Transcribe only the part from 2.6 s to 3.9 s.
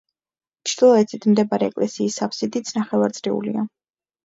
ნახევარწრიულია.